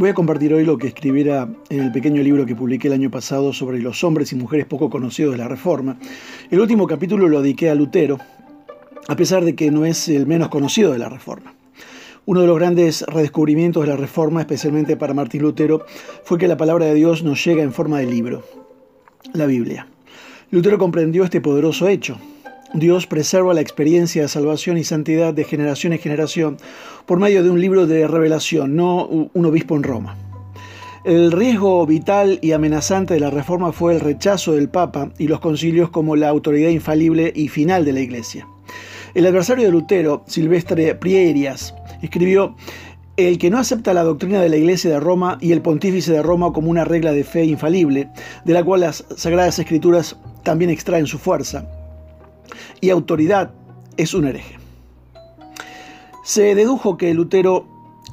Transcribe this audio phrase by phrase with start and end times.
[0.00, 3.10] Voy a compartir hoy lo que escribiera en el pequeño libro que publiqué el año
[3.10, 5.98] pasado sobre los hombres y mujeres poco conocidos de la Reforma.
[6.50, 8.16] El último capítulo lo dediqué a Lutero,
[9.08, 11.52] a pesar de que no es el menos conocido de la Reforma.
[12.24, 15.84] Uno de los grandes redescubrimientos de la Reforma, especialmente para Martín Lutero,
[16.24, 18.42] fue que la palabra de Dios nos llega en forma de libro,
[19.34, 19.86] la Biblia.
[20.50, 22.16] Lutero comprendió este poderoso hecho.
[22.72, 26.56] Dios preserva la experiencia de salvación y santidad de generación en generación
[27.04, 30.16] por medio de un libro de revelación, no un obispo en Roma.
[31.04, 35.40] El riesgo vital y amenazante de la reforma fue el rechazo del Papa y los
[35.40, 38.46] concilios como la autoridad infalible y final de la Iglesia.
[39.14, 42.54] El adversario de Lutero, Silvestre Prierias, escribió
[43.16, 46.22] el que no acepta la doctrina de la Iglesia de Roma y el pontífice de
[46.22, 48.10] Roma como una regla de fe infalible,
[48.44, 51.66] de la cual las Sagradas Escrituras también extraen su fuerza
[52.80, 53.52] y autoridad,
[53.96, 54.58] es un hereje.
[56.24, 57.66] Se dedujo que Lutero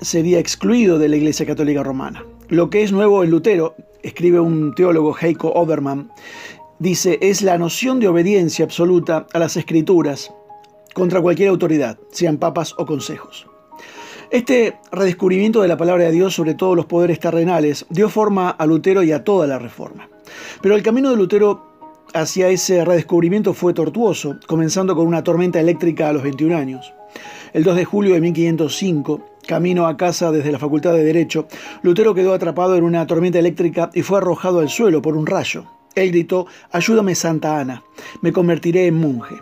[0.00, 2.24] sería excluido de la Iglesia Católica Romana.
[2.48, 6.10] Lo que es nuevo en Lutero, escribe un teólogo Heiko Obermann,
[6.78, 10.32] dice, es la noción de obediencia absoluta a las escrituras
[10.92, 13.46] contra cualquier autoridad, sean papas o consejos.
[14.30, 18.66] Este redescubrimiento de la palabra de Dios sobre todos los poderes terrenales dio forma a
[18.66, 20.08] Lutero y a toda la reforma.
[20.60, 21.73] Pero el camino de Lutero
[22.14, 26.94] hacia ese redescubrimiento fue tortuoso, comenzando con una tormenta eléctrica a los 21 años.
[27.52, 31.46] El 2 de julio de 1505, camino a casa desde la Facultad de Derecho,
[31.82, 35.64] Lutero quedó atrapado en una tormenta eléctrica y fue arrojado al suelo por un rayo.
[35.96, 37.82] Él gritó, Ayúdame Santa Ana,
[38.22, 39.36] me convertiré en monje.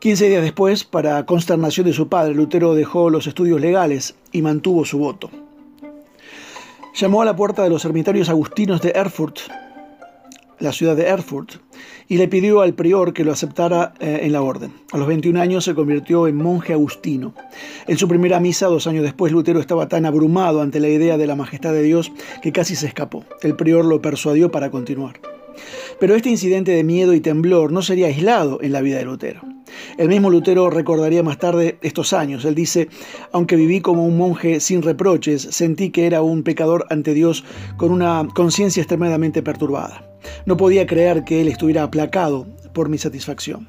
[0.00, 4.84] Quince días después, para consternación de su padre, Lutero dejó los estudios legales y mantuvo
[4.84, 5.30] su voto.
[6.94, 9.38] Llamó a la puerta de los ermitarios agustinos de Erfurt,
[10.60, 11.56] la ciudad de Erfurt,
[12.08, 14.72] y le pidió al prior que lo aceptara eh, en la orden.
[14.92, 17.34] A los 21 años se convirtió en monje agustino.
[17.86, 21.26] En su primera misa, dos años después, Lutero estaba tan abrumado ante la idea de
[21.26, 23.24] la majestad de Dios que casi se escapó.
[23.42, 25.20] El prior lo persuadió para continuar.
[25.98, 29.42] Pero este incidente de miedo y temblor no sería aislado en la vida de Lutero.
[29.96, 32.44] El mismo Lutero recordaría más tarde estos años.
[32.44, 32.88] Él dice,
[33.32, 37.44] aunque viví como un monje sin reproches, sentí que era un pecador ante Dios
[37.76, 40.07] con una conciencia extremadamente perturbada.
[40.46, 43.68] No podía creer que él estuviera aplacado por mi satisfacción.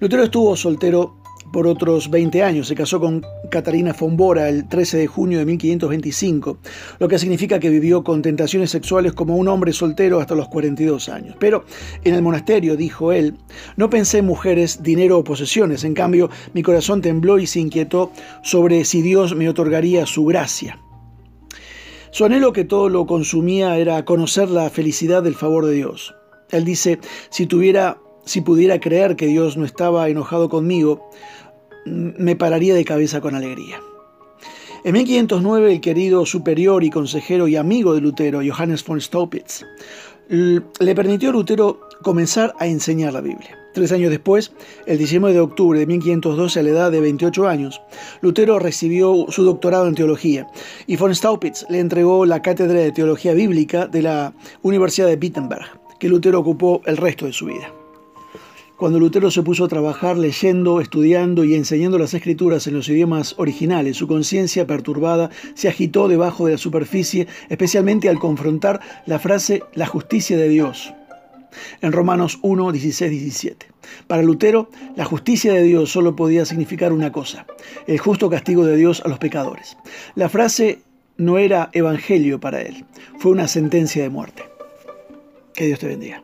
[0.00, 1.16] Lutero estuvo soltero
[1.54, 2.66] por otros 20 años.
[2.66, 6.58] Se casó con Catarina Fombora el 13 de junio de 1525,
[6.98, 11.08] lo que significa que vivió con tentaciones sexuales como un hombre soltero hasta los 42
[11.08, 11.36] años.
[11.38, 11.64] Pero
[12.02, 13.36] en el monasterio, dijo él,
[13.76, 15.84] no pensé en mujeres, dinero o posesiones.
[15.84, 18.10] En cambio, mi corazón tembló y se inquietó
[18.42, 20.83] sobre si Dios me otorgaría su gracia.
[22.14, 26.14] Su anhelo que todo lo consumía era conocer la felicidad del favor de Dios.
[26.52, 31.10] Él dice, si tuviera si pudiera creer que Dios no estaba enojado conmigo,
[31.84, 33.80] me pararía de cabeza con alegría.
[34.84, 39.64] En 1509, el querido superior y consejero y amigo de Lutero, Johannes von Staupitz,
[40.28, 43.58] le permitió a Lutero comenzar a enseñar la Biblia.
[43.74, 44.52] Tres años después,
[44.86, 47.80] el 19 de octubre de 1512, a la edad de 28 años,
[48.20, 50.46] Lutero recibió su doctorado en teología
[50.86, 55.66] y von Staupitz le entregó la cátedra de teología bíblica de la Universidad de Wittenberg,
[55.98, 57.72] que Lutero ocupó el resto de su vida.
[58.76, 63.34] Cuando Lutero se puso a trabajar leyendo, estudiando y enseñando las escrituras en los idiomas
[63.38, 69.64] originales, su conciencia perturbada se agitó debajo de la superficie, especialmente al confrontar la frase
[69.74, 70.92] la justicia de Dios
[71.80, 73.66] en Romanos 1, 16, 17.
[74.06, 77.46] Para Lutero, la justicia de Dios solo podía significar una cosa,
[77.86, 79.76] el justo castigo de Dios a los pecadores.
[80.14, 80.80] La frase
[81.16, 82.84] no era evangelio para él,
[83.18, 84.44] fue una sentencia de muerte.
[85.54, 86.22] Que Dios te bendiga.